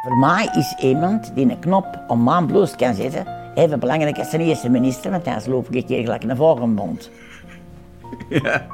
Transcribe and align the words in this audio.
Voor 0.00 0.16
mij 0.16 0.48
is 0.52 0.74
iemand 0.78 1.34
die 1.34 1.50
een 1.50 1.58
knop 1.58 2.04
om 2.06 2.22
mijn 2.22 2.46
blouse 2.46 2.76
kan 2.76 2.94
zetten, 2.94 3.26
even 3.54 3.80
belangrijk 3.80 4.18
als 4.18 4.30
de 4.30 4.38
eerste 4.38 4.68
minister, 4.68 5.10
want 5.10 5.24
dan 5.24 5.40
loop 5.46 5.68
ik 5.70 5.86
keer 5.86 6.02
gelijk 6.02 6.22
een 6.22 6.36
vogelmond. 6.36 7.10
Ja. 8.28 8.66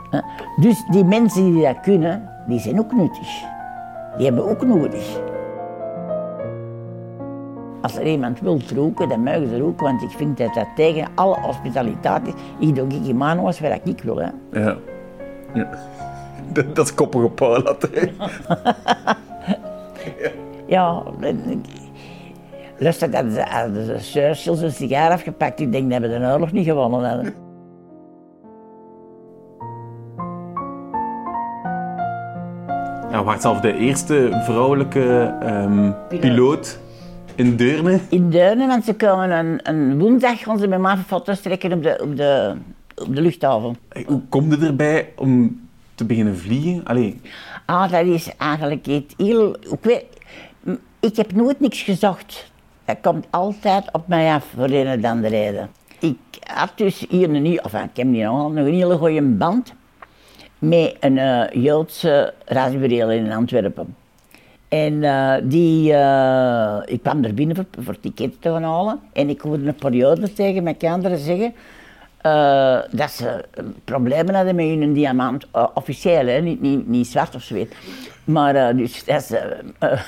Dus 0.61 0.85
die 0.91 1.05
mensen 1.05 1.53
die 1.53 1.63
dat 1.63 1.81
kunnen, 1.81 2.31
die 2.47 2.61
zijn 2.61 2.79
ook 2.79 2.93
nuttig. 2.93 3.29
Die 4.17 4.27
hebben 4.27 4.49
ook 4.49 4.67
nodig. 4.67 5.21
Als 7.83 7.97
er 7.97 8.07
iemand 8.07 8.41
wil 8.41 8.61
roken, 8.75 9.09
dan 9.09 9.23
mogen 9.23 9.49
ze 9.49 9.59
roken, 9.59 9.85
want 9.85 10.03
ik 10.03 10.11
vind 10.11 10.39
dat 10.39 10.55
dat 10.55 10.67
tegen 10.77 11.09
alle 11.15 11.41
hospitaliteit 11.41 12.27
is. 12.27 12.33
Ik 12.59 12.75
doe 12.75 12.87
ik 12.87 13.07
in 13.07 13.17
mijn 13.17 13.39
huis 13.39 13.61
waar 13.61 13.79
ik 13.85 14.03
wil. 14.03 14.17
Hè. 14.17 14.29
Ja. 14.53 14.77
ja. 15.55 15.69
Dat, 16.53 16.77
dat 16.77 16.87
is 16.87 16.95
koppige 16.95 17.29
Paula. 17.29 17.77
hè. 17.93 18.11
Ja, 20.67 21.03
lustig 22.79 23.11
dat 23.11 23.25
ze 23.33 23.71
de 23.73 23.97
Churchill 23.99 24.57
zijn 24.57 24.73
sigaar 24.73 25.11
afgepakt. 25.11 25.61
Ik 25.61 25.73
denk 25.73 25.91
dat 25.91 26.01
we 26.01 26.09
de 26.09 26.31
oorlog 26.33 26.53
niet 26.53 26.67
gewonnen 26.67 27.09
hadden. 27.09 27.35
Ja, 33.11 33.25
wacht 33.25 33.43
zelf 33.43 33.61
de 33.61 33.77
eerste 33.77 34.41
vrouwelijke 34.45 35.35
ehm, 35.41 35.93
piloot 36.09 36.79
in 37.35 37.57
Deurne. 37.57 38.01
In 38.09 38.31
Deurne, 38.31 38.67
want 38.67 38.85
ze 38.85 38.95
komen 38.95 39.31
een, 39.31 39.61
een 39.63 39.99
woensdag 39.99 40.43
gaan 40.43 40.59
ze 40.59 40.67
met 40.67 40.81
mij 40.81 40.97
foto's 40.97 41.41
trekken 41.41 41.73
op 41.73 41.83
de, 41.83 41.99
op 42.03 42.17
de, 42.17 42.55
op 42.95 43.15
de 43.15 43.21
luchthaven. 43.21 43.77
Hoe 44.07 44.21
kom 44.29 44.51
je 44.51 44.67
erbij 44.67 45.13
om 45.17 45.61
te 45.95 46.05
beginnen 46.05 46.37
vliegen? 46.37 46.85
Allee, 46.85 47.21
Ah, 47.67 47.91
dat 47.91 48.05
is 48.05 48.31
eigenlijk 48.39 48.87
iets 48.87 49.15
heel... 49.17 49.57
Ik, 49.71 49.79
weet, 49.81 50.05
ik 51.11 51.17
heb 51.17 51.33
nooit 51.33 51.61
niks 51.61 51.83
gezocht. 51.83 52.51
Dat 52.85 52.97
komt 53.03 53.27
altijd 53.31 53.89
op 53.93 54.09
mij 54.09 54.33
af, 54.33 54.47
voor 54.55 54.71
een 54.71 54.99
of 54.99 55.05
andere 55.05 55.37
reden. 55.37 55.71
Ik 56.01 56.17
had 56.43 56.73
dus 56.75 57.07
hier 57.09 57.29
nieuw- 57.29 57.61
of 57.63 57.75
ik 57.75 57.97
heb 57.97 58.07
niet 58.07 58.23
nog 58.23 58.55
een 58.55 58.75
hele 58.75 58.97
goede 58.97 59.23
band 59.23 59.75
met 60.59 60.97
een 61.01 61.19
eh, 61.19 61.63
Joodse 61.63 62.35
rasbureel 62.45 63.11
in 63.11 63.33
Antwerpen. 63.33 63.97
En 64.69 65.05
eh, 65.05 65.35
die, 65.43 65.93
eh, 65.93 66.79
ik 66.85 67.03
kwam 67.03 67.25
er 67.25 67.35
binnen 67.35 67.57
voor, 67.57 67.67
voor 67.79 68.01
tickets 68.01 68.37
te 68.41 68.51
gaan 68.51 68.63
halen. 68.63 69.01
En 69.13 69.29
ik 69.29 69.41
hoorde 69.41 69.67
een 69.67 69.75
periode 69.75 70.33
tegen 70.33 70.63
mijn 70.63 70.77
kinderen 70.77 71.19
zeggen 71.19 71.55
eh, 72.21 72.79
dat 72.91 73.11
ze 73.11 73.45
problemen 73.85 74.35
hadden 74.35 74.55
met 74.55 74.67
hun 74.67 74.93
diamant. 74.93 75.47
eh, 75.53 75.67
officieel? 75.75 76.43
Niet, 76.43 76.61
niet, 76.61 76.89
niet 76.89 77.07
zwart 77.07 77.35
of 77.35 77.43
zweet. 77.43 77.75
Maar 78.25 78.55
eh, 78.55 78.77
dus 78.77 79.05
dat 79.05 79.23
ze... 79.23 79.39
eh, 79.79 80.01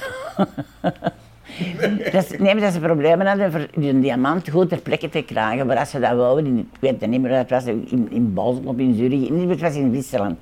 dat 2.13 2.39
nee, 2.39 2.55
dat 2.61 2.73
ze 2.73 2.81
problemen 2.81 3.27
hadden 3.27 3.53
voor 3.53 3.67
hun 3.83 4.01
diamant 4.01 4.49
goed 4.51 4.69
ter 4.69 4.81
plekke 4.81 5.09
te 5.09 5.23
krijgen. 5.23 5.67
Maar 5.67 5.79
als 5.79 5.91
ze 5.91 6.01
dat 6.01 6.13
wouden, 6.17 6.47
in, 6.47 6.59
ik 6.59 6.81
weet 6.81 7.01
het 7.01 7.11
niet 7.11 7.21
meer, 7.21 7.37
het 7.37 7.51
was 7.51 7.65
in, 7.65 8.07
in 8.11 8.35
Basel 8.35 8.63
of 8.65 8.77
in 8.79 8.95
Zurich, 8.95 9.29
in, 9.29 9.51
het 9.51 9.61
was 9.61 9.75
in 9.75 9.91
Zwitserland. 9.91 10.39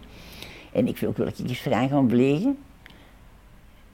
En 0.72 0.86
ik 0.86 0.98
wil 0.98 1.08
ook 1.08 1.16
wel 1.16 1.26
eens 1.26 1.58
vrij 1.58 1.88
gaan 1.88 2.08
vliegen. 2.10 2.58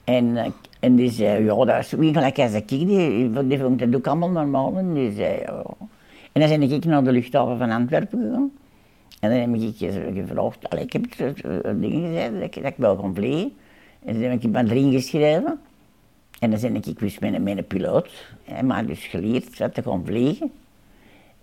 En, 0.04 0.36
eh, 0.36 0.50
en 0.80 0.94
die 0.96 1.10
zei, 1.10 1.44
ja, 1.44 1.64
dat 1.64 1.78
is 1.78 1.88
zo 1.88 1.96
gelijk 1.98 2.38
als 2.38 2.52
ik, 2.52 2.68
die, 2.68 3.30
die 3.46 3.58
vond 3.58 3.78
dat 3.78 3.94
ook 3.94 4.06
allemaal 4.06 4.30
normaal. 4.30 4.76
En 4.76 4.94
die 4.94 5.12
zei, 5.12 5.40
ja. 5.40 5.64
En 6.32 6.40
dan 6.40 6.58
ben 6.58 6.70
ik 6.70 6.84
naar 6.84 7.04
de 7.04 7.12
luchthaven 7.12 7.58
van 7.58 7.70
Antwerpen 7.70 8.18
gegaan. 8.22 8.50
En 9.20 9.30
dan 9.30 9.38
heb 9.38 9.54
ik 9.70 9.76
ge- 9.76 10.10
gevraagd, 10.14 10.68
allee, 10.70 10.84
ik 10.84 10.92
heb 10.92 11.04
dingen 11.80 12.06
gezegd, 12.06 12.32
dat 12.32 12.42
ik, 12.42 12.54
dat 12.54 12.64
ik 12.72 12.76
wel 12.76 12.96
kon 12.96 13.14
vliegen. 13.14 13.52
En 14.04 14.20
dan 14.20 14.30
heb 14.30 14.42
ik 14.44 14.50
mijn 14.50 14.68
erin 14.70 14.92
geschreven. 14.92 15.58
En 16.38 16.50
dan 16.50 16.60
ben 16.60 16.76
ik, 16.76 16.86
ik 16.86 16.98
wist 17.00 17.20
met 17.20 17.34
een, 17.34 17.42
met 17.42 17.58
een 17.58 17.66
piloot, 17.66 18.10
hè, 18.44 18.62
maar 18.62 18.86
dus 18.86 19.04
geleerd 19.06 19.58
dat 19.58 19.74
te 19.74 19.82
gaan 19.82 20.02
vliegen. 20.06 20.50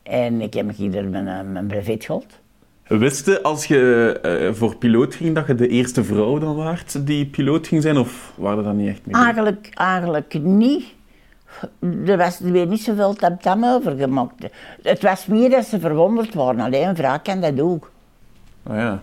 En 0.04 0.42
ik 0.42 0.54
heb 0.54 0.76
hier 0.76 1.08
mijn, 1.10 1.52
mijn 1.52 1.68
brevet 1.68 2.06
gehaald. 2.06 2.40
wist 2.88 3.26
je 3.26 3.42
als 3.44 3.66
je 3.66 4.20
eh, 4.22 4.54
voor 4.54 4.76
piloot 4.76 5.16
ging 5.16 5.36
dat 5.36 5.48
je 5.48 5.56
de 5.56 5.68
eerste 5.68 6.04
vrouw 6.04 6.38
dan 6.40 6.56
waart 6.56 7.06
die 7.08 7.26
piloot 7.26 7.68
ging 7.68 7.82
zijn? 7.82 7.98
Of 7.98 8.34
waren 8.38 8.64
dat 8.64 8.74
niet 8.74 8.88
echt 8.90 9.06
mee? 9.06 9.24
Eigenlijk, 9.24 9.70
eigenlijk 9.74 10.34
niet. 10.42 10.84
Er 12.06 12.18
was 12.18 12.40
er 12.40 12.52
weer 12.52 12.68
niet 12.68 12.82
zoveel 12.82 13.14
tamtam 13.14 13.66
over 13.66 13.98
gemaakt. 13.98 14.48
Het 14.82 15.02
was 15.02 15.26
meer 15.26 15.50
dat 15.50 15.66
ze 15.66 15.80
verwonderd 15.80 16.34
waren. 16.34 16.60
Alleen 16.60 16.88
een 16.88 16.96
vrouw 16.96 17.20
kan 17.24 17.42
dat 17.42 17.60
ook. 17.60 17.92
Ah, 18.64 18.76
ja. 18.76 19.00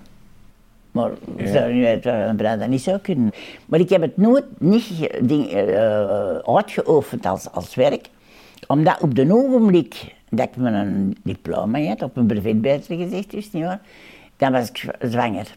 Maar 0.91 1.11
ze 1.39 1.47
zouden 1.47 1.77
nu 1.77 1.87
uit 1.87 2.05
een 2.07 2.37
dat 2.37 2.69
niet 2.69 2.83
zou 2.83 2.99
kunnen. 2.99 3.31
Maar 3.67 3.81
ik 3.81 3.89
heb 3.89 4.01
het 4.01 4.17
nooit 4.17 4.45
niet 4.59 5.09
ding, 5.21 5.51
eh, 5.51 6.37
uitgeoefend 6.37 7.27
als, 7.27 7.51
als 7.51 7.75
werk. 7.75 8.09
Omdat 8.67 9.01
op 9.01 9.15
de 9.15 9.33
ogenblik 9.33 10.15
dat 10.29 10.49
ik 10.49 10.57
mijn 10.57 11.17
diploma 11.23 11.81
had, 11.81 12.03
op 12.03 12.17
een 12.17 12.27
brevet 12.27 12.61
beter 12.61 12.97
gezegd, 12.97 13.31
dus 13.31 13.53
niet 13.53 13.65
waar, 13.65 13.81
dan 14.37 14.53
was 14.53 14.69
ik 14.69 14.91
zwanger. 15.01 15.57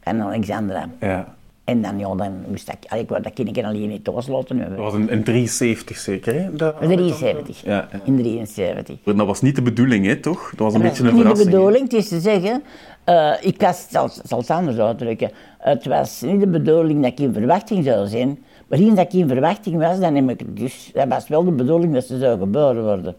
Van 0.00 0.22
Alexandra. 0.22 0.88
ja. 1.00 1.34
En 1.64 1.82
dan, 1.82 1.98
ja, 1.98 2.14
dan 2.14 2.32
moest 2.48 2.68
ik, 2.68 2.76
allee, 2.88 3.02
ik 3.02 3.08
wou 3.08 3.22
dat 3.22 3.64
alleen 3.64 3.88
niet 3.88 4.06
laten 4.06 4.58
hebben. 4.58 4.76
Dat 4.76 4.92
was 4.92 4.94
in, 4.94 5.08
in 5.08 5.22
73 5.24 5.96
zeker, 5.96 6.34
hè? 6.34 6.52
Dat- 6.56 6.76
73. 6.80 7.62
Ja, 7.64 7.88
ja. 7.92 8.00
In 8.04 8.16
73. 8.16 8.96
Dat 9.04 9.26
was 9.26 9.40
niet 9.42 9.54
de 9.56 9.62
bedoeling, 9.62 10.06
hè, 10.06 10.16
toch? 10.16 10.50
Dat 10.50 10.58
was 10.58 10.74
een 10.74 10.80
Dat 10.80 10.88
beetje 10.90 11.04
een 11.04 11.08
niet 11.08 11.16
de 11.16 11.20
verrassing. 11.22 11.50
bedoeling, 11.50 11.82
het 11.82 11.92
is 11.92 12.08
te 12.08 12.20
zeggen, 12.20 12.62
eh, 13.04 13.32
ik 13.40 13.60
was, 13.60 13.86
zal, 13.90 14.08
zal 14.24 14.38
het 14.38 14.50
anders 14.50 14.78
uitdrukken, 14.78 15.30
het 15.58 15.86
was 15.86 16.20
niet 16.20 16.40
de 16.40 16.46
bedoeling 16.48 17.02
dat 17.02 17.12
ik 17.12 17.20
in 17.20 17.32
verwachting 17.32 17.84
zou 17.84 18.06
zijn, 18.06 18.38
maar 18.68 18.78
eens 18.78 18.94
dat 18.96 19.04
ik 19.04 19.20
in 19.20 19.28
verwachting 19.28 19.76
was, 19.78 19.98
dan 20.00 20.14
heb 20.14 20.30
ik 20.30 20.40
het 20.40 20.56
dus, 20.56 20.90
dat 20.94 21.08
was 21.08 21.28
wel 21.28 21.44
de 21.44 21.50
bedoeling 21.50 21.94
dat 21.94 22.04
ze 22.04 22.18
zou 22.18 22.38
geboren 22.38 22.82
worden. 22.84 23.14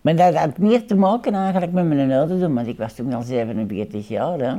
Maar 0.00 0.16
dat 0.16 0.34
had 0.34 0.58
meer 0.58 0.86
te 0.86 0.94
maken 0.94 1.34
eigenlijk 1.34 1.72
met 1.72 1.86
mijn 1.86 2.12
ouderdom, 2.12 2.54
want 2.54 2.66
ik 2.66 2.78
was 2.78 2.94
toen 2.94 3.12
al 3.12 3.22
47 3.22 4.08
jaar. 4.08 4.38
Hè. 4.38 4.54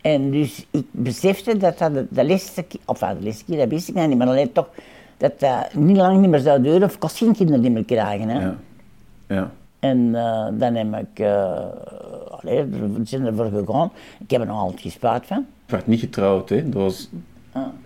En 0.00 0.30
dus 0.30 0.66
ik 0.70 0.86
besefte 0.90 1.56
dat 1.56 1.78
dat 1.78 1.94
de, 1.94 2.06
de 2.10 2.26
laatste 2.26 2.62
keer, 2.62 2.80
of 2.84 3.00
ja, 3.00 3.14
de 3.14 3.24
laatste 3.24 3.44
keer, 3.44 3.56
dat 3.56 3.68
wist 3.68 3.88
ik 3.88 3.94
niet, 3.94 4.18
maar 4.18 4.26
alleen 4.26 4.52
toch, 4.52 4.68
dat 5.16 5.40
dat 5.40 5.74
niet 5.74 5.96
lang 5.96 6.20
niet 6.20 6.30
meer 6.30 6.40
zou 6.40 6.62
duren 6.62 6.82
of 6.82 6.94
ik 6.94 7.00
kon 7.00 7.10
geen 7.10 7.32
kinderen 7.32 7.60
niet 7.60 7.72
meer 7.72 7.84
krijgen. 7.84 8.28
Hè. 8.28 8.40
Ja. 8.40 8.56
ja. 9.26 9.50
En 9.78 10.14
eh, 10.14 10.46
dan 10.52 10.74
heb 10.74 11.06
ik, 11.06 11.20
uh, 11.20 11.58
allee, 12.30 12.64
we 12.64 13.00
zijn 13.04 13.26
ervoor 13.26 13.50
gegaan. 13.50 13.90
Ik 14.18 14.30
heb 14.30 14.40
er 14.40 14.46
nog 14.46 14.58
altijd 14.58 14.80
gespaard 14.80 15.26
van. 15.26 15.46
Je 15.66 15.72
werd 15.72 15.86
niet 15.86 16.00
getrouwd, 16.00 16.48
hè? 16.48 16.68
Dat 16.68 16.82
was 16.82 17.08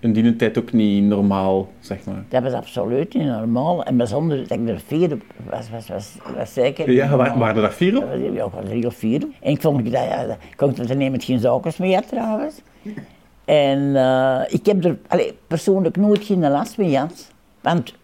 in 0.00 0.12
die 0.12 0.37
tijd 0.37 0.59
ook 0.59 0.72
niet 0.72 1.05
normaal, 1.05 1.69
zeg 1.81 2.05
maar. 2.05 2.25
Dat 2.28 2.43
was 2.43 2.53
absoluut 2.53 3.15
niet 3.15 3.27
normaal. 3.27 3.84
En 3.84 3.97
bijzonder 3.97 4.49
dat 4.49 4.59
ik 4.59 4.69
er 4.69 4.81
vier 4.87 5.12
op 5.12 5.22
was, 5.50 5.71
was, 5.71 5.88
was, 5.88 6.16
was 6.37 6.53
zeker. 6.53 6.91
Ja, 6.91 7.16
waar, 7.16 7.38
waren 7.38 7.56
er 7.56 7.62
dat 7.62 7.75
vier 7.75 7.97
op? 7.97 8.05
Ja, 8.34 8.49
drie 8.65 8.87
of 8.87 8.94
vier. 8.94 9.21
En 9.41 9.50
ik 9.53 9.60
vond 9.60 9.84
dat, 9.84 9.93
ja, 9.93 10.27
dat- 10.27 10.37
ik 10.50 10.56
kon 10.56 10.77
er 10.77 11.21
geen 11.22 11.38
zakens 11.38 11.77
mee 11.77 11.94
had, 11.94 12.09
trouwens. 12.09 12.62
En 13.44 13.97
eh, 13.97 14.41
ik 14.49 14.66
heb 14.66 14.84
er 14.84 14.97
allee, 15.09 15.38
persoonlijk 15.47 15.97
nooit 15.97 16.25
geen 16.25 16.49
last 16.50 16.78
mee 16.78 16.91
gehad. 16.91 17.31
Want 17.60 17.94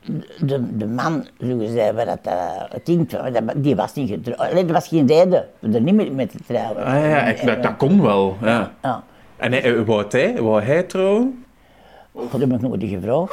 de, 0.40 0.76
de 0.76 0.86
man, 0.86 1.26
zoals 1.38 1.70
zei, 1.72 1.92
waar 1.92 2.04
dat, 2.04 2.24
dat- 2.24 3.52
die 3.56 3.76
was 3.76 3.94
niet 3.94 4.08
getrouwd. 4.10 4.52
Er 4.52 4.72
was 4.72 4.88
geen 4.88 5.06
reden 5.06 5.46
om 5.62 5.74
er 5.74 5.80
niet 5.80 5.94
mee, 5.94 6.10
mee 6.10 6.26
te 6.26 6.38
trouwen. 6.46 6.84
Ah 6.84 6.92
ja, 6.94 7.22
ik, 7.26 7.46
dat, 7.46 7.62
dat 7.62 7.76
kon 7.76 8.02
wel, 8.02 8.36
ja. 8.42 8.72
Ja. 8.82 9.02
En 9.36 9.52
hij, 9.52 9.62
eh, 9.62 9.82
wou 9.82 10.04
hij, 10.08 10.42
wou 10.42 10.62
hij 10.62 10.82
trouwen? 10.82 11.44
Dat 12.30 12.40
heb 12.40 12.52
ik 12.52 12.60
nooit 12.60 12.82
gevraagd. 12.84 13.32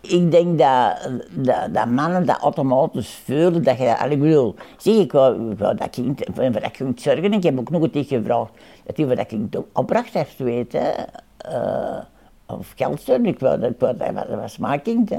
ik 0.00 0.30
denk 0.30 0.58
dat, 0.58 1.10
dat, 1.30 1.74
dat 1.74 1.86
mannen 1.90 2.26
dat 2.26 2.38
automatisch 2.40 3.20
voelen, 3.24 3.62
dat 3.62 3.78
je, 3.78 3.98
al 3.98 4.10
ik 4.10 4.20
bedoel, 4.20 4.54
zeg 4.76 4.94
ik 4.96 5.12
wou, 5.12 5.54
wou 5.58 5.76
dat 5.76 5.90
kind, 5.90 6.22
voor 6.34 6.50
dat 6.52 6.70
kind 6.70 7.00
zorgen, 7.00 7.32
ik 7.32 7.42
heb 7.42 7.58
ook 7.58 7.70
niet 7.92 8.06
gevraagd 8.06 8.52
dat 8.86 8.96
hij 8.96 9.06
voor 9.06 9.16
dat 9.16 9.26
kind 9.26 9.56
ook 9.56 9.66
opdracht 9.72 10.12
heeft, 10.12 10.38
weet 10.38 10.72
hè. 10.72 10.90
Eh, 11.36 11.98
of 12.46 12.72
geld 12.76 13.00
sturen, 13.00 13.26
ik 13.26 13.38
wou, 13.38 13.60
dat- 13.60 13.80
dat 13.80 13.96
was- 14.12 14.28
dat 14.28 14.58
mijn 14.58 14.82
kind. 14.82 15.10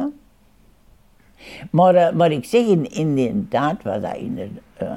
Maar, 1.71 1.95
eh, 1.95 2.11
maar 2.15 2.31
ik 2.31 2.45
zeg, 2.45 2.65
in, 2.65 2.91
in 2.91 3.15
die 3.15 3.47
tijd 3.47 3.83
was 3.83 4.01
dat 4.01 4.15
in 4.15 4.35
de, 4.35 4.47
eh, 4.77 4.91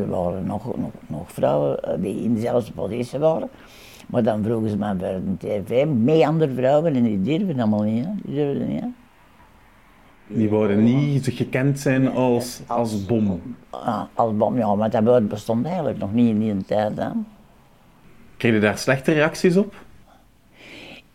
er 0.00 0.08
waren 0.08 0.46
nog, 0.46 0.76
nog, 0.76 0.90
nog 1.06 1.32
vrouwen 1.32 2.00
die 2.02 2.22
in 2.22 2.34
dezelfde 2.34 2.72
positie 2.72 3.18
waren. 3.18 3.48
Maar 4.10 4.22
dan 4.22 4.42
vroegen 4.42 4.70
ze 4.70 4.76
mij 4.76 4.96
bij 4.96 5.20
de 5.24 5.36
tv, 5.36 5.86
mee 5.86 6.26
andere 6.26 6.54
vrouwen, 6.54 6.94
en 6.94 7.02
die 7.02 7.22
durfden 7.22 7.60
allemaal 7.60 7.82
niet, 7.82 8.04
hè. 8.04 8.10
Die 8.22 8.34
durfden 8.34 8.68
niet, 8.68 8.80
hè. 8.80 8.86
Die 10.26 10.50
wouden 10.50 10.84
niet 10.84 11.28
gekend 11.32 11.78
zijn 11.80 12.10
als, 12.10 12.60
als 12.66 13.06
bom. 13.06 13.40
Ah, 13.70 14.02
als 14.14 14.36
bom, 14.36 14.56
ja, 14.56 14.74
maar 14.74 14.90
dat 14.90 15.04
woord 15.04 15.28
bestond 15.28 15.66
eigenlijk 15.66 15.98
nog 15.98 16.12
niet 16.12 16.28
in 16.28 16.38
die 16.38 16.64
tijd, 16.64 16.96
hè. 16.96 17.08
Kreeg 18.36 18.52
je 18.54 18.60
daar 18.60 18.78
slechte 18.78 19.12
reacties 19.12 19.56
op? 19.56 19.74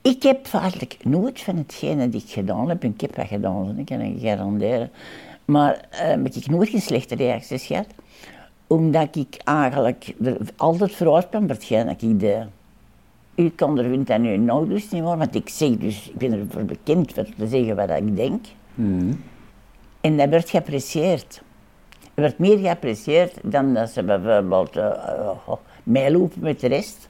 Ik 0.01 0.23
heb 0.23 0.47
eigenlijk 0.51 0.97
nooit 1.03 1.41
van 1.41 1.57
hetgene 1.57 2.09
dat 2.09 2.21
ik 2.21 2.29
gedaan 2.29 2.69
heb, 2.69 2.83
ik 2.83 3.01
heb 3.01 3.15
wat 3.15 3.27
gedaan, 3.27 3.75
dat 3.75 3.85
kan 3.85 4.01
ik 4.01 4.21
garanderen. 4.21 4.91
Maar 5.45 5.87
eh, 5.89 6.07
heb 6.07 6.27
ik 6.27 6.47
nooit 6.47 6.69
geen 6.69 6.81
slechte 6.81 7.15
reacties 7.15 7.65
gehad. 7.65 7.87
Omdat 8.67 9.15
ik 9.15 9.37
eigenlijk 9.43 10.13
altijd 10.55 10.91
vooruit 10.91 11.29
kwam 11.29 11.41
voor 11.41 11.49
hetgene 11.49 11.85
dat 11.85 12.01
ik 12.01 12.19
deed. 12.19 12.45
Ik 13.35 13.61
ondervind 13.61 14.07
dat 14.07 14.19
nu 14.19 14.45
dus 14.67 14.89
niet 14.89 15.03
meer, 15.03 15.17
want 15.17 15.35
ik 15.35 15.49
zeg 15.49 15.69
dus, 15.69 16.09
ik 16.09 16.17
ben 16.17 16.31
ervoor 16.31 16.63
bekend 16.63 17.13
voor 17.13 17.25
te 17.37 17.47
zeggen 17.47 17.75
wat 17.75 17.89
ik 17.89 18.15
denk. 18.15 18.45
Mhm. 18.73 19.13
En 20.01 20.17
dat 20.17 20.29
werd 20.29 20.49
geapprecieerd. 20.49 21.41
Er 22.13 22.21
werd 22.21 22.37
meer 22.37 22.57
geapprecieerd 22.57 23.39
dan 23.43 23.73
dat 23.73 23.89
ze 23.89 24.03
bijvoorbeeld 24.03 24.77
uh, 24.77 24.83
uh, 24.83 25.53
meelopen 25.83 26.41
met 26.41 26.59
de 26.59 26.67
rest. 26.67 27.09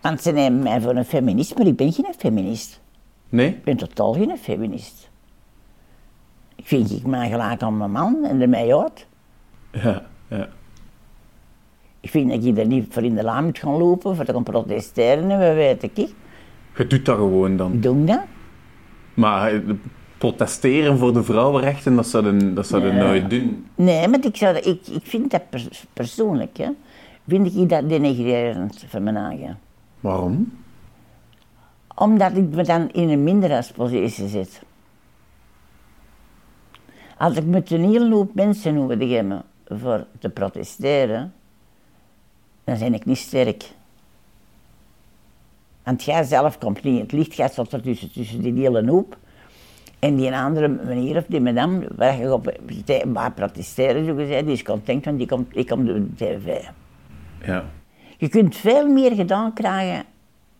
Want 0.00 0.22
ze 0.22 0.30
nemen 0.30 0.62
mij 0.62 0.80
voor 0.80 0.96
een 0.96 1.04
feminist, 1.04 1.58
maar 1.58 1.66
ik 1.66 1.76
ben 1.76 1.92
geen 1.92 2.14
feminist. 2.18 2.80
Nee? 3.28 3.48
Ik 3.48 3.64
ben 3.64 3.76
totaal 3.76 4.12
geen 4.12 4.38
feminist. 4.38 5.10
Ik 6.56 6.66
vind 6.66 6.90
ik 6.90 7.06
mij 7.06 7.28
gelijk 7.28 7.62
aan 7.62 7.76
mijn 7.76 7.90
man 7.90 8.24
en 8.24 8.40
ermee 8.40 8.76
uit. 8.76 9.06
Ja, 9.70 10.02
ja. 10.28 10.48
Ik 12.02 12.10
vind 12.10 12.30
dat 12.30 12.44
je 12.44 12.52
er 12.54 12.66
niet 12.66 12.86
voor 12.94 13.02
in 13.02 13.14
de 13.14 13.22
laan 13.22 13.44
moet 13.44 13.58
gaan 13.58 13.76
lopen, 13.76 14.16
voor 14.16 14.24
te 14.24 14.32
gaan 14.32 14.42
protesteren 14.42 15.30
en 15.30 15.38
wat 15.38 15.54
weet 15.54 15.82
ik. 15.82 15.96
Je 16.76 16.86
doet 16.86 17.04
dat 17.04 17.16
gewoon 17.16 17.56
dan. 17.56 17.80
Doe 17.80 18.04
dat. 18.04 18.20
Maar 19.14 19.52
eh, 19.52 19.60
protesteren 20.18 20.98
voor 20.98 21.12
de 21.12 21.22
vrouwenrechten, 21.22 21.94
dat 21.96 22.06
zouden 22.06 22.54
dat 22.54 22.66
zouden 22.66 22.94
Nee. 22.94 23.02
nooit 23.06 23.30
doen. 23.30 23.66
Nee, 23.74 24.08
maar 24.08 24.24
ik, 24.24 24.36
zou, 24.36 24.56
ik, 24.56 24.86
ik 24.86 25.02
vind 25.06 25.30
dat 25.30 25.50
pers- 25.50 25.86
persoonlijk, 25.92 26.56
hè, 26.56 26.68
vind 27.28 27.56
ik 27.56 27.68
dat 27.68 27.88
denigrerend 27.88 28.84
van 28.88 29.02
mijn 29.02 29.16
eigen. 29.16 29.58
Waarom? 30.00 30.52
Omdat 31.94 32.36
ik 32.36 32.48
me 32.54 32.62
dan 32.64 32.90
in 32.90 33.08
een 33.08 33.22
minderheidspositie 33.22 34.28
zit. 34.28 34.62
Als 37.18 37.36
ik 37.36 37.46
met 37.46 37.70
een 37.70 37.84
hele 37.90 38.10
hoop 38.14 38.34
mensen 38.34 38.74
nodig 38.74 39.10
heb 39.10 39.42
voor 39.68 40.06
te 40.18 40.28
protesteren, 40.28 41.32
dan 42.64 42.78
ben 42.78 42.94
ik 42.94 43.04
niet 43.04 43.18
sterk. 43.18 43.70
Want 45.82 46.02
jij 46.02 46.22
zelf 46.22 46.58
komt 46.58 46.82
niet 46.82 46.94
in 46.94 47.00
het 47.00 47.12
licht, 47.12 47.34
jij 47.34 47.48
staat 47.48 47.72
er 47.72 47.82
tussen, 47.82 48.12
tussen 48.12 48.40
die 48.40 48.52
hele 48.52 48.90
hoop. 48.90 49.16
En 49.98 50.16
die 50.16 50.34
andere 50.34 50.68
meneer 50.68 51.16
of 51.16 51.24
die 51.28 51.40
madame, 51.40 51.86
waar 51.96 52.18
je 52.18 52.32
op 52.32 52.52
waar 53.06 53.32
protesteren, 53.32 54.04
zo 54.04 54.14
gezegd, 54.14 54.44
die 54.44 54.52
is 54.52 54.62
content, 54.62 55.04
want 55.04 55.18
die 55.18 55.26
komt, 55.26 55.54
die 55.54 55.64
komt 55.64 55.90
op 55.90 56.18
de 56.18 56.24
tv. 56.24 56.64
Ja. 57.46 57.64
Je 58.18 58.28
kunt 58.28 58.56
veel 58.56 58.86
meer 58.88 59.14
gedaan 59.14 59.52
krijgen 59.52 60.04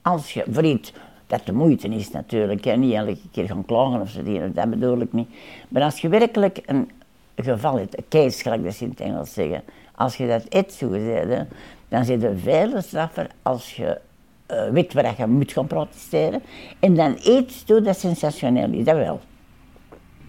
als 0.03 0.33
je, 0.33 0.45
voor 0.51 0.65
iets 0.65 0.93
dat 1.27 1.47
de 1.47 1.53
moeite 1.53 1.89
is 1.89 2.11
natuurlijk, 2.11 2.65
hè. 2.65 2.77
niet 2.77 2.95
elke 2.95 3.17
keer 3.33 3.47
gaan 3.47 3.65
klagen 3.65 4.01
of 4.01 4.11
zo, 4.11 4.23
die- 4.23 4.53
dat 4.53 4.71
bedoel 4.71 5.01
ik 5.01 5.13
niet. 5.13 5.29
Maar 5.69 5.83
als 5.83 6.01
je 6.01 6.09
werkelijk 6.09 6.61
een 6.67 6.91
geval 7.37 7.79
hebt, 7.79 7.99
een 7.99 8.05
case, 8.09 8.43
gelijk 8.43 8.65
dat 8.65 8.75
ze 8.75 8.85
in 8.85 8.91
het 8.91 9.01
Engels 9.01 9.33
zeggen, 9.33 9.63
als 9.95 10.17
je 10.17 10.27
dat 10.27 10.47
hebt 10.49 10.73
zo 10.73 10.89
gezegd, 10.89 11.45
dan 11.93 12.05
zit 12.05 12.23
er 12.23 12.39
veel 12.39 12.83
straffer 12.83 13.27
als 13.43 13.77
je 13.77 14.01
eh, 14.47 14.69
weet 14.71 14.93
waar 14.93 15.15
je 15.19 15.27
moet 15.27 15.53
gaan 15.53 15.67
protesteren 15.67 16.43
en 16.81 16.95
dan 16.95 17.17
iets 17.25 17.65
doet 17.65 17.85
dat 17.85 17.99
sensationeel 17.99 18.71
is, 18.73 18.85
dat 18.85 18.97
wel. 18.97 19.21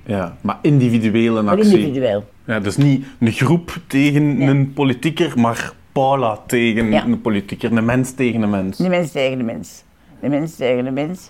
ja. 0.06 0.38
Maar 0.42 0.58
individuele 0.62 1.42
Maar 1.42 1.58
actie. 1.58 1.78
individueel. 1.80 2.24
Ja, 2.46 2.60
dus 2.60 2.78
niet 2.78 3.06
een 3.20 3.32
groep 3.32 3.80
tegen 3.88 4.42
een 4.42 4.74
politieker, 4.74 5.40
maar 5.40 5.74
Paula 5.92 6.40
tegen 6.48 6.92
Ja. 6.92 7.04
een 7.06 7.22
politieker, 7.22 7.72
een 7.78 7.86
mens 7.86 8.14
tegen 8.14 8.42
een 8.42 8.50
mens. 8.50 8.78
De 8.78 8.90
mens 8.90 9.12
tegen 9.12 9.38
de 9.38 9.44
mens. 9.44 9.84
De 10.20 10.30
mens 10.30 10.56
tegen 10.56 10.84
de 10.84 10.92
mens. 10.92 11.30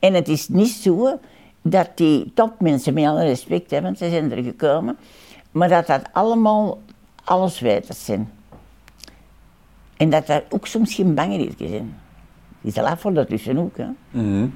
En 0.00 0.14
het 0.14 0.28
is 0.28 0.48
niet 0.48 0.68
zo 0.68 1.18
dat 1.62 1.90
die 1.94 2.30
topmensen, 2.34 2.94
met 2.94 3.04
alle 3.04 3.22
respect, 3.24 3.80
want 3.80 3.98
ze 3.98 4.10
zijn 4.10 4.32
er 4.32 4.42
gekomen, 4.42 4.96
maar 5.50 5.68
dat 5.68 5.86
dat 5.86 6.02
allemaal 6.12 6.78
alles 7.24 7.60
weters 7.60 8.04
zijn. 8.04 8.30
En 9.96 10.10
dat 10.10 10.26
daar 10.26 10.42
ook 10.48 10.66
soms 10.66 10.94
geen 10.94 11.14
zijn. 11.16 11.94
Die 12.60 12.72
is 12.72 12.78
al 12.78 12.96
voor 12.96 13.12
daartussen 13.14 13.58
ook. 13.58 13.76
Hè. 13.76 13.86
Mhm. 14.10 14.46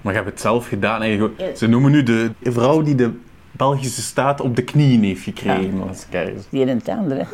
Maar 0.00 0.12
je 0.12 0.18
hebt 0.18 0.30
het 0.30 0.40
zelf 0.40 0.68
gedaan. 0.68 1.08
Ja. 1.10 1.28
Ze 1.56 1.66
noemen 1.66 1.90
nu 1.90 2.02
de 2.02 2.30
vrouw 2.42 2.82
die 2.82 2.94
de 2.94 3.18
Belgische 3.50 4.02
staat 4.02 4.40
op 4.40 4.56
de 4.56 4.62
knieën 4.62 5.02
heeft 5.02 5.22
gekregen. 5.22 5.88
Als 5.88 6.06
ik 6.06 6.12
ergens- 6.14 6.46
Die 6.50 6.66
en 6.66 6.68
het 6.78 6.88
andere. 6.88 7.26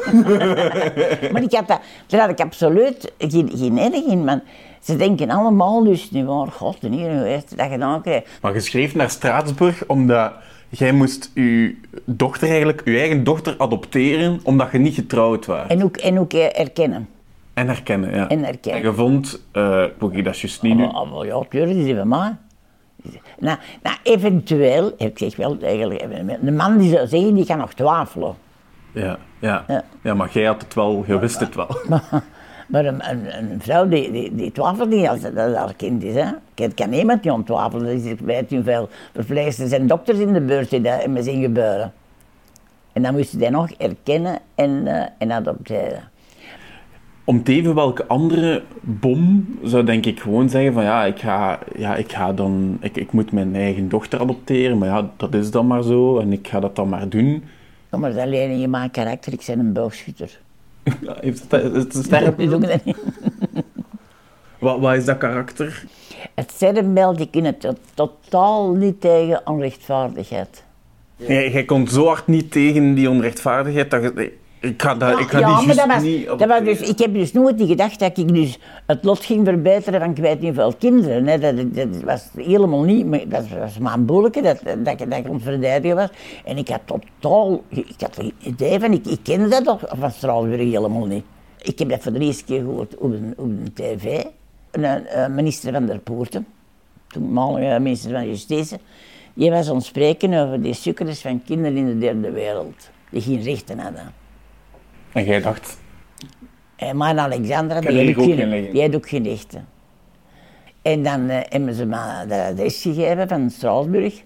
maar 1.32 1.42
ik 1.42 1.52
had 1.52 1.68
dat, 1.68 1.80
daar 2.06 2.20
had 2.20 2.30
ik 2.30 2.40
absoluut 2.40 3.12
geen, 3.18 3.50
geen 3.54 3.78
erg 3.78 4.04
in. 4.06 4.24
Man. 4.24 4.42
Ze 4.80 4.96
denken 4.96 5.30
allemaal 5.30 5.84
dus 5.84 6.10
niet 6.10 6.24
waar, 6.24 6.46
god, 6.46 6.78
en 6.80 6.92
hier, 6.92 7.42
dat 7.56 7.68
gedaan 7.70 8.02
krijgt. 8.02 8.28
Maar 8.42 8.54
je 8.54 8.60
schreef 8.60 8.94
naar 8.94 9.10
Straatsburg 9.10 9.86
omdat 9.86 10.32
jij 10.68 10.92
moest 10.92 11.30
je 11.34 11.74
dochter 12.04 12.48
eigenlijk, 12.48 12.82
je 12.84 12.98
eigen 12.98 13.24
dochter 13.24 13.54
adopteren 13.58 14.40
omdat 14.42 14.68
je 14.72 14.78
niet 14.78 14.94
getrouwd 14.94 15.46
was. 15.46 15.66
En 15.68 15.84
ook, 15.84 15.96
en 15.96 16.18
ook 16.18 16.32
erkennen. 16.32 17.08
En 17.54 17.66
herkennen, 17.66 18.14
ja. 18.14 18.28
En 18.28 18.44
herkennen. 18.44 18.82
En 18.82 18.88
je 18.88 18.94
vond, 18.94 19.42
eh 19.52 19.84
oké, 20.00 20.22
dat 20.22 20.34
is 20.34 20.40
juist 20.40 20.62
niet 20.62 20.76
nu. 20.76 20.84
Oh, 20.84 21.14
oh, 21.14 21.24
ja, 21.24 21.42
tuurlijk, 21.48 21.78
die 21.78 21.96
van 21.96 22.08
mij. 22.08 22.36
Nou, 23.38 23.58
nou, 23.82 23.96
eventueel, 24.02 24.92
ik 24.96 25.18
zeg 25.18 25.36
wel 25.36 25.56
eigenlijk, 25.62 26.04
de 26.40 26.52
man 26.52 26.78
die 26.78 26.90
zou 26.90 27.06
zeggen, 27.06 27.34
die 27.34 27.46
kan 27.46 27.58
nog 27.58 27.72
twijfelen. 27.72 28.34
Ja, 28.92 29.18
ja. 29.38 29.64
Ja. 29.68 29.84
ja, 30.02 30.14
maar 30.14 30.30
jij 30.32 30.44
had 30.44 30.62
het 30.62 30.74
wel, 30.74 31.04
je 31.06 31.18
wist 31.18 31.40
het 31.40 31.54
wel. 31.54 31.76
Maar 32.66 32.84
een, 32.84 33.10
een, 33.10 33.38
een 33.38 33.60
vrouw 33.60 33.88
die, 33.88 34.10
die, 34.12 34.34
die 34.34 34.52
twijfelt 34.52 34.88
niet 34.88 35.08
als 35.08 35.20
dat 35.20 35.54
haar 35.54 35.74
kind 35.76 36.02
is. 36.02 36.14
Hè. 36.14 36.30
Het 36.54 36.74
kan 36.74 36.90
niemand 36.90 37.22
die 37.22 37.32
ontwijfelen. 37.32 37.86
Er 37.86 37.92
is 37.92 38.20
weet 38.20 38.50
je 38.50 38.56
hoeveel 38.56 38.88
verpleegsters 39.12 39.70
en 39.70 39.86
dokters 39.86 40.18
in 40.18 40.32
de 40.32 40.40
buurt 40.40 40.70
die 40.70 40.80
dat 40.80 41.24
zien 41.24 41.42
gebeuren. 41.42 41.92
En 42.92 43.02
dan 43.02 43.14
moest 43.14 43.32
je 43.32 43.38
die 43.38 43.50
nog 43.50 43.70
erkennen 43.70 44.38
en, 44.54 44.86
eh, 44.86 45.06
en 45.18 45.32
adopteren. 45.32 46.10
Om 47.24 47.42
te 47.42 47.52
even 47.52 47.74
welke 47.74 48.06
andere 48.06 48.62
bom 48.80 49.46
zou 49.62 49.84
denk 49.84 50.06
ik 50.06 50.20
gewoon 50.20 50.48
zeggen 50.48 50.72
van 50.72 50.82
ja, 50.82 51.04
ik 51.04 51.18
ga, 51.18 51.58
ja, 51.76 51.96
ik 51.96 52.12
ga 52.12 52.32
dan, 52.32 52.78
ik, 52.80 52.96
ik 52.96 53.12
moet 53.12 53.32
mijn 53.32 53.54
eigen 53.54 53.88
dochter 53.88 54.20
adopteren, 54.20 54.78
maar 54.78 54.88
ja, 54.88 55.10
dat 55.16 55.34
is 55.34 55.50
dan 55.50 55.66
maar 55.66 55.82
zo 55.82 56.18
en 56.18 56.32
ik 56.32 56.48
ga 56.48 56.60
dat 56.60 56.76
dan 56.76 56.88
maar 56.88 57.08
doen. 57.08 57.44
Ja, 57.90 57.98
maar 57.98 58.12
dat 58.12 58.20
alleen 58.22 58.50
in 58.50 58.70
mijn 58.70 58.90
karakter, 58.90 59.32
ik 59.32 59.42
ben 59.46 59.58
een 59.58 59.72
boogschutter. 59.72 60.40
Ja, 61.00 61.16
heeft 61.20 61.44
het, 61.48 61.92
het 61.92 62.84
niet. 62.84 62.96
Wat, 64.58 64.80
wat 64.80 64.94
is 64.94 65.04
dat 65.04 65.18
karakter? 65.18 65.84
Het 66.34 66.50
sterrenbeeld, 66.50 67.16
die 67.16 67.30
kunnen 67.30 67.58
tot, 67.58 67.78
totaal 67.94 68.74
niet 68.74 69.00
tegen 69.00 69.40
onrechtvaardigheid. 69.44 70.64
Jij, 71.16 71.50
jij 71.50 71.64
komt 71.64 71.90
zo 71.90 72.06
hard 72.06 72.26
niet 72.26 72.50
tegen 72.50 72.94
die 72.94 73.10
onrechtvaardigheid 73.10 73.90
dat 73.90 74.02
je, 74.02 74.12
nee, 74.14 74.38
ik 74.66 74.82
ga, 74.82 74.94
dat, 74.94 75.20
ik 75.20 75.28
ga 75.28 75.38
ja, 75.38 75.58
die 75.58 75.66
maar 75.66 75.76
dat 75.76 75.86
was, 75.86 76.02
niet 76.02 76.26
dat 76.26 76.44
was 76.46 76.60
dus, 76.64 76.80
ik 76.80 76.98
heb 76.98 77.14
dus 77.14 77.32
nooit 77.32 77.56
niet 77.56 77.68
gedacht 77.68 77.98
dat 77.98 78.18
ik 78.18 78.34
dus 78.34 78.58
het 78.86 79.04
lot 79.04 79.24
ging 79.24 79.46
verbeteren 79.46 80.00
van 80.00 80.10
ik 80.10 80.16
weet 80.16 80.40
niet 80.40 80.54
hoeveel 80.56 80.74
kinderen. 80.78 81.26
Hè. 81.26 81.38
Dat, 81.38 81.74
dat 81.74 82.02
was 82.04 82.28
helemaal 82.36 82.82
niet, 82.82 83.06
maar 83.06 83.28
dat 83.28 83.48
was 83.48 83.78
maar 83.78 83.94
een 83.94 84.04
boelke 84.04 84.42
dat, 84.42 84.60
dat, 84.84 85.00
ik- 85.00 85.10
dat 85.10 85.18
ik 85.18 85.26
verdedigen 85.38 85.96
was. 85.96 86.08
En 86.44 86.56
ik 86.56 86.68
had 86.68 86.80
totaal, 86.84 87.62
ik 87.68 87.94
had 87.98 88.14
geen 88.16 88.32
idee 88.38 88.80
van, 88.80 88.92
ik, 88.92 89.06
ik 89.06 89.18
kende 89.22 89.48
dat 89.48 89.64
toch 89.64 89.80
van 89.86 90.10
Straalburg 90.10 90.58
helemaal 90.60 91.06
niet. 91.06 91.24
Ik 91.62 91.78
heb 91.78 91.88
dat 91.88 92.02
voor 92.02 92.12
de 92.12 92.18
eerste 92.18 92.44
keer 92.44 92.60
gehoord 92.60 92.96
op 92.96 93.12
een, 93.12 93.34
op 93.36 93.44
een 93.44 93.70
tv. 93.74 94.24
Een, 94.70 95.20
een 95.22 95.34
minister 95.34 95.72
van 95.72 95.86
der 95.86 95.98
Poorten, 95.98 96.46
toenmalige 97.06 97.78
minister 97.80 98.10
van 98.10 98.26
Justitie, 98.28 98.78
die 99.34 99.50
was 99.50 99.66
het 99.66 99.84
spreken 99.84 100.34
over 100.34 100.62
die 100.62 100.72
sukkers 100.74 101.20
van 101.20 101.42
kinderen 101.44 101.76
in 101.76 101.86
de 101.86 101.98
derde 101.98 102.30
wereld, 102.30 102.88
die 103.10 103.20
geen 103.22 103.42
rechten 103.42 103.78
hadden. 103.78 104.12
En 105.16 105.24
jij 105.24 105.40
dacht, 105.40 105.78
En 106.76 106.96
maar 106.96 107.18
Alexandra, 107.18 107.80
Kan 107.80 107.94
die 107.94 108.04
heeft, 108.04 108.18
ook 108.18 108.24
geen 108.24 108.50
die 108.72 108.80
heeft 108.80 108.94
ook 108.94 109.08
geen 109.08 109.24
rechten. 109.24 109.66
En 110.82 111.02
dan 111.02 111.28
eh, 111.28 111.40
hebben 111.48 111.74
ze 111.74 111.86
me 111.86 112.24
de 112.28 112.42
adres 112.42 112.82
gegeven 112.82 113.28
van 113.28 113.50
Straatsburg. 113.50 114.22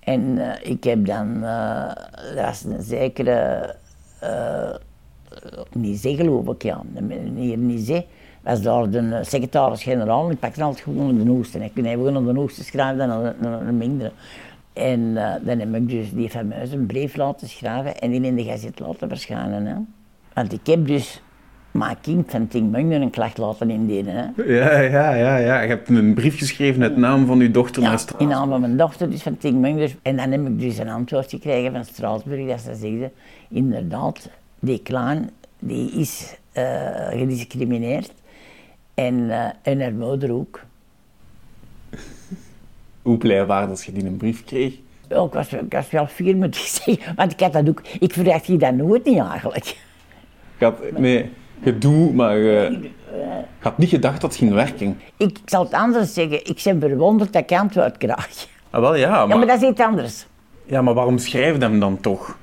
En 0.00 0.38
eh, 0.38 0.70
ik 0.70 0.84
heb 0.84 1.06
dan, 1.06 1.44
eh 1.44 1.92
dat 2.34 2.44
was 2.44 2.64
een 2.64 2.82
zekere, 2.82 3.74
uh, 4.22 4.74
Nizé 5.72 6.14
geloof 6.14 6.46
ik, 6.46 6.62
ja, 6.62 6.82
meneer 7.00 7.58
Nizé, 7.58 8.04
was 8.42 8.62
daar 8.62 8.90
de 8.90 8.98
eh, 8.98 9.22
secretaris-generaal. 9.22 10.30
Ik 10.30 10.38
pakte 10.38 10.62
altijd 10.62 10.82
gewoon 10.82 11.24
de 11.24 11.30
hoogste. 11.30 11.64
Ik 11.64 11.74
ben 11.74 11.84
even 11.84 12.16
op 12.16 12.26
de 12.26 12.34
hoogste 12.34 12.64
schrijven 12.64 13.08
dan 13.08 13.24
een, 13.24 13.68
een, 13.68 13.76
mindere. 13.76 14.12
En 14.72 15.16
eh, 15.16 15.46
dan 15.46 15.58
heb 15.58 15.74
ik 15.74 15.88
dus 15.88 16.12
die 16.12 16.30
fameuze 16.30 16.76
brief 16.76 17.16
laten 17.16 17.48
schrijven 17.48 17.98
en 17.98 18.10
die 18.10 18.20
in 18.20 18.36
de 18.36 18.44
gazet 18.44 18.80
laten 18.80 19.08
verschijnen. 19.08 19.66
Hè. 19.66 19.74
Want 20.34 20.52
ik 20.52 20.66
heb 20.66 20.86
dus 20.86 21.20
mijn 21.70 21.96
kind 22.00 22.30
van 22.30 22.48
tien 22.48 22.70
maanden 22.70 23.02
een 23.02 23.10
klacht 23.10 23.38
laten 23.38 23.70
indienen. 23.70 24.14
Hè. 24.36 24.42
ja, 24.42 24.78
ja, 24.80 25.14
ja, 25.14 25.36
ja, 25.36 25.60
je 25.60 25.68
hebt 25.68 25.88
een 25.88 26.14
brief 26.14 26.38
geschreven 26.38 26.82
uit 26.82 26.96
naam 26.96 27.26
van 27.26 27.38
je 27.38 27.50
dochter 27.50 27.82
Ja, 27.82 27.88
naar 27.88 27.92
in 27.92 27.98
Straatsburg. 27.98 28.32
naam 28.38 28.48
van 28.48 28.60
mijn 28.60 28.76
dochter, 28.76 29.10
dus 29.10 29.22
van 29.22 29.36
tien 29.36 29.60
maanden. 29.60 29.90
En 30.02 30.16
dan 30.16 30.30
heb 30.30 30.46
ik 30.46 30.60
dus 30.60 30.78
een 30.78 30.88
antwoord 30.88 31.30
gekregen 31.30 31.72
van 31.72 31.84
Straatsburg, 31.84 32.48
dat 32.48 32.60
ze 32.60 32.74
zegden, 32.74 33.12
inderdaad, 33.48 34.28
die 34.58 34.78
klaan, 34.82 35.30
die 35.58 35.90
is 35.90 36.36
eh, 36.52 37.08
gediscrimineerd. 37.08 38.12
En, 38.94 39.30
eh, 39.30 39.48
en 39.62 39.80
haar 39.80 39.92
moeder 39.92 40.32
ook. 40.32 40.60
Hoe 43.02 43.18
blij 43.18 43.46
waren 43.46 43.68
als 43.68 43.84
je 43.84 43.92
die 43.92 44.04
een 44.06 44.16
brief 44.16 44.44
kreeg? 44.44 44.74
Ja, 45.08 45.22
ik, 45.24 45.32
was, 45.32 45.52
ik 45.52 45.72
was 45.72 45.90
wel 45.90 46.06
fier, 46.06 46.36
moet 46.36 46.56
ik 46.56 46.62
zeggen. 46.84 47.14
Want 47.16 47.32
ik 47.32 47.40
had 47.40 47.52
dat 47.52 47.68
ook... 47.68 47.82
Ik 48.00 48.12
verwacht 48.12 48.46
je 48.46 48.56
dat 48.56 48.74
nooit 48.74 49.04
niet 49.04 49.18
eigenlijk. 49.18 49.76
Ik 50.56 50.60
had, 50.60 50.90
nee, 50.96 51.30
gedoe, 51.62 52.12
maar 52.12 52.38
uh, 52.38 52.70
ik 53.58 53.60
had 53.60 53.78
niet 53.78 53.88
gedacht 53.88 54.20
dat 54.20 54.30
het 54.30 54.38
ging 54.38 54.52
werken. 54.52 55.00
Ik 55.16 55.38
zal 55.44 55.64
het 55.64 55.72
anders 55.72 56.14
zeggen. 56.14 56.46
Ik 56.46 56.60
ben 56.64 56.80
verwonderd 56.80 57.32
dat 57.32 57.42
ik 57.42 57.58
antwoord 57.58 57.96
krijg. 57.96 58.46
Ah, 58.70 58.80
wel 58.80 58.94
ja, 58.94 59.10
maar... 59.10 59.28
Ja, 59.28 59.36
maar 59.36 59.46
dat 59.46 59.62
is 59.62 59.68
iets 59.68 59.80
anders. 59.80 60.26
Ja, 60.64 60.82
maar 60.82 60.94
waarom 60.94 61.18
schrijf 61.18 61.56
je 61.56 61.60
hem 61.60 61.80
dan 61.80 62.00
toch? 62.00 62.38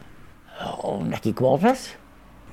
Oh, 0.59 0.83
omdat 0.83 1.25
ik 1.25 1.35
kwaad 1.35 1.61
was. 1.61 1.95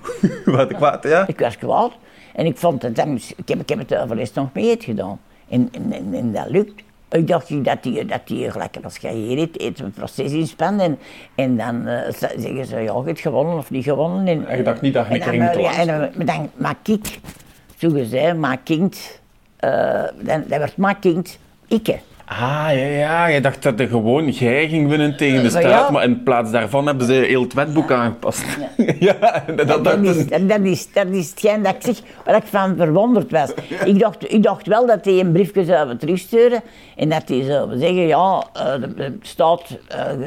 Wat 0.45 0.75
kwaad, 0.75 1.03
ja? 1.03 1.27
Ik 1.27 1.39
was 1.39 1.59
kwaad. 1.59 1.93
En 2.35 2.47
ik 2.47 2.57
vond 2.57 2.83
het, 2.83 2.99
ik 3.37 3.49
heb, 3.49 3.61
ik 3.61 3.69
heb 3.69 3.79
het 3.79 3.95
overal 3.95 4.27
nog 4.35 4.53
mee 4.53 4.77
gedaan. 4.79 5.21
En, 5.49 5.69
en, 5.73 6.15
en, 6.15 6.33
dat 6.33 6.49
lukt. 6.49 6.83
Ik 7.11 7.27
dacht 7.27 7.65
dat 7.65 7.83
die, 7.83 8.05
dat 8.05 8.27
die 8.27 8.51
lekker 8.59 8.85
als 8.85 8.97
je 8.97 9.09
hier 9.09 9.39
eet, 9.39 9.61
eet 9.61 9.81
een 9.81 9.91
proces 9.91 10.33
inspannen 10.33 10.85
en, 10.85 10.99
en 11.35 11.57
dan 11.57 11.89
uh, 11.89 12.01
zeggen 12.37 12.67
ze, 12.67 12.77
ja, 12.77 12.93
je 12.93 13.03
hebt 13.05 13.21
gewonnen 13.21 13.57
of 13.57 13.71
niet 13.71 13.85
gewonnen. 13.85 14.27
En, 14.27 14.47
en 14.47 14.57
je 14.57 14.63
dacht 14.63 14.81
niet 14.81 14.95
dat 14.95 15.07
je 15.07 15.15
een 15.15 15.21
keer 15.21 15.29
ging 15.31 15.61
ja, 15.61 15.79
En 15.79 15.87
dan, 15.87 16.27
dan 16.27 16.51
maak 16.55 16.89
ik, 16.89 17.21
zo 17.77 17.91
gezegd, 17.91 18.37
maak 18.37 18.61
kind, 18.65 19.21
uh, 19.61 19.71
dan, 20.23 20.45
dan 20.47 20.59
werd 20.59 20.77
maak 20.77 21.01
kind, 21.01 21.39
ikke. 21.69 21.99
Ah, 22.29 22.69
ja, 22.73 22.87
ja. 22.87 23.27
Je 23.27 23.41
dacht 23.41 23.63
dat 23.63 23.81
er 23.81 23.89
gewoon 23.89 24.29
jij 24.29 24.69
ging 24.69 24.89
winnen 24.89 25.17
tegen 25.17 25.43
de 25.43 25.51
straat, 25.51 25.91
maar 25.91 26.05
in 26.05 26.23
plaats 26.23 26.51
daarvan 26.51 26.87
hebben 26.87 27.07
ze 27.07 27.13
heel 27.13 27.43
het 27.43 27.55
wetboek 27.55 27.93
aangepast. 27.93 28.45
Ja, 28.99 29.45
dat, 29.57 29.69
dat, 29.69 29.85
dat, 29.85 29.99
is, 30.03 30.27
dat, 30.27 30.61
is, 30.61 30.93
dat 30.93 31.07
is 31.07 31.31
hetgeen 31.31 31.63
dat 31.63 31.75
ik 31.75 31.83
zeg, 31.83 32.01
waar 32.25 32.37
ik 32.37 32.43
van 32.45 32.77
verwonderd 32.77 33.31
was. 33.31 33.53
Ik, 33.85 33.99
dacht, 33.99 34.33
ik 34.33 34.43
dacht 34.43 34.67
wel 34.67 34.87
dat 34.87 35.05
hij 35.05 35.21
een 35.21 35.33
briefje 35.33 35.65
zou 35.65 35.97
terugsturen 35.97 36.63
en 36.97 37.09
dat 37.09 37.29
hij 37.29 37.43
zou 37.43 37.79
zeggen, 37.79 38.07
ja, 38.07 38.47
uh, 38.57 38.73
de, 38.97 39.17
staat, 39.23 39.79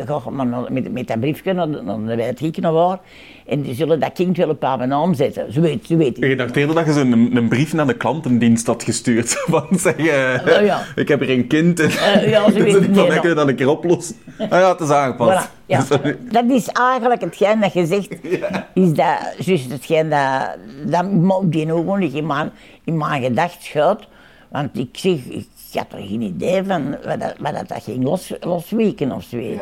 uh, 0.08 0.28
met, 0.70 0.92
met 0.92 1.08
dat 1.08 1.20
briefje 1.20 1.54
naar, 1.54 1.68
naar 1.68 2.06
de 2.06 2.16
Wijtgiek 2.16 2.58
naar 2.58 2.74
waar. 2.74 3.00
En 3.46 3.62
die 3.62 3.76
zullen 3.76 4.00
dat 4.00 4.14
kind 4.14 4.38
wel 4.38 4.50
op 4.50 4.64
haar 4.64 4.88
naam 4.88 5.14
zetten. 5.14 5.54
Zo 5.54 5.62
weet, 5.62 5.86
zo 5.86 5.98
weet 5.98 6.18
je. 6.18 6.28
Je 6.28 6.36
dacht 6.36 6.56
eerder 6.56 6.76
dat 6.76 6.86
je 6.86 6.94
zo'n 6.94 7.12
een, 7.12 7.36
een, 7.36 7.48
brief 7.48 7.74
naar 7.74 7.88
de 7.88 7.94
klantendienst 7.94 8.68
had 8.68 8.84
gestuurd. 8.84 9.30
Van 9.50 9.68
zeggen, 9.72 10.06
uh, 10.06 10.66
ja. 10.66 10.82
ik 10.96 11.08
heb 11.08 11.22
er 11.22 11.30
een 11.30 11.48
kind 11.48 11.80
en 11.80 11.90
uh, 11.90 12.30
ja, 12.30 12.52
zo 12.52 12.60
weet 12.64 12.76
ik. 12.76 12.96
Dan 12.96 13.20
kun 13.20 13.36
dat 13.36 13.48
een 13.48 13.56
keer 13.56 13.70
oplossen. 13.70 14.16
Ah 14.38 14.50
ja, 14.50 14.72
het 14.72 14.80
is 14.80 14.90
aangepast. 14.90 15.48
Voilà, 15.48 15.66
ja. 15.66 15.84
dat 16.42 16.46
is 16.50 16.68
eigenlijk 16.68 17.22
hetgeen 17.22 17.60
dat 17.60 17.74
je 17.74 17.86
zegt, 17.86 18.18
ja. 18.22 18.68
is 18.74 18.94
dat 18.94 19.18
juist 19.38 19.72
hetgeen 19.72 20.10
dat, 20.10 20.58
dat 20.86 21.06
die 21.52 21.74
ook 21.74 21.98
niet 21.98 22.14
in 22.14 22.26
mijn, 22.26 22.52
in 22.84 22.98
mijn 22.98 23.24
gedacht 23.24 23.64
schuilt. 23.64 24.08
Want 24.50 24.78
ik 24.78 24.90
zeg, 24.92 25.18
ik 25.26 25.48
had 25.74 25.86
er 25.90 26.08
geen 26.08 26.22
idee 26.22 26.64
van 26.64 26.98
wat 27.06 27.20
dat, 27.20 27.34
wat 27.40 27.68
dat, 27.68 27.84
ging 27.84 28.04
los, 28.04 28.34
losweken 28.40 29.12
of 29.12 29.24
zoiets. 29.24 29.62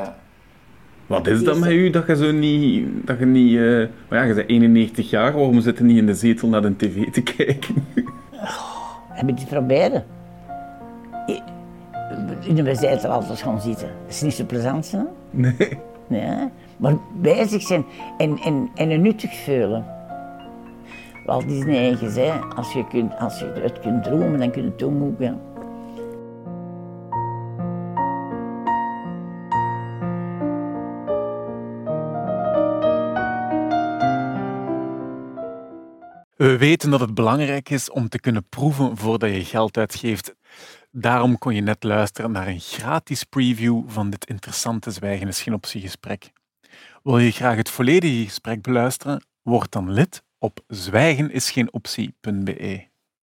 Wat 1.10 1.28
is 1.28 1.44
dat 1.44 1.60
met 1.60 1.72
u 1.72 1.90
dat 1.90 2.08
je 2.08 2.16
zo 2.16 2.32
niet. 2.32 2.88
Dat 3.08 3.20
je 3.20 3.26
niet 3.26 3.52
uh, 3.52 3.88
maar 4.10 4.20
ja, 4.20 4.26
je 4.26 4.34
bent 4.34 4.50
91 4.50 5.10
jaar, 5.10 5.34
waarom 5.34 5.62
zit 5.62 5.78
je 5.78 5.84
niet 5.84 5.98
in 5.98 6.06
de 6.06 6.14
zetel 6.14 6.48
naar 6.48 6.62
de 6.62 6.76
tv 6.76 7.12
te 7.12 7.22
kijken? 7.22 7.76
Oh, 8.34 8.86
heb 9.10 9.28
je 9.28 9.34
het 9.34 9.48
proberen? 9.50 10.06
In 12.44 12.56
de 12.56 12.76
zetel 12.76 13.12
altijd 13.12 13.42
gaan 13.42 13.62
zitten. 13.62 13.88
Dat 14.06 14.14
is 14.16 14.22
niet 14.22 14.34
zo 14.34 14.46
plezant, 14.46 14.92
hè? 14.92 15.00
Nee. 15.30 15.78
nee. 16.08 16.50
Maar 16.78 16.96
bezig 17.22 17.62
zijn 17.62 17.86
en, 18.18 18.38
en, 18.38 18.70
en 18.76 18.90
een 18.90 19.02
nuttig 19.02 19.34
vullen. 19.34 19.86
Walt 21.26 21.48
Disney 21.48 21.98
zei, 22.02 22.32
als 22.56 22.74
je, 22.74 22.88
kunt, 22.88 23.18
als 23.20 23.40
je 23.40 23.52
het 23.62 23.80
kunt 23.80 24.04
dromen, 24.04 24.40
dan 24.40 24.52
kun 24.52 24.62
je 24.62 24.68
het 24.68 24.80
doen 24.80 25.04
ook. 25.04 25.20
We 36.40 36.58
weten 36.58 36.90
dat 36.90 37.00
het 37.00 37.14
belangrijk 37.14 37.70
is 37.70 37.90
om 37.90 38.10
te 38.10 38.20
kunnen 38.20 38.50
proeven 38.50 38.98
voordat 38.98 39.30
je 39.30 39.46
geld 39.46 39.78
uitgeeft. 39.78 40.36
Daarom 40.92 41.38
kon 41.38 41.56
je 41.56 41.62
net 41.62 41.84
luisteren 41.84 42.32
naar 42.32 42.48
een 42.48 42.60
gratis 42.60 43.24
preview 43.24 43.84
van 43.88 44.10
dit 44.10 44.26
interessante 44.26 44.92
Zwijgen 44.92 45.28
is 45.28 45.42
geen 45.42 45.54
optiegesprek. 45.54 46.32
Wil 47.04 47.18
je 47.18 47.32
graag 47.32 47.56
het 47.56 47.70
volledige 47.70 48.24
gesprek 48.24 48.62
beluisteren? 48.62 49.26
Word 49.42 49.72
dan 49.72 49.92
lid 49.92 50.24
op 50.38 50.60
zwijgenisgeenoptie.be. 50.68 52.89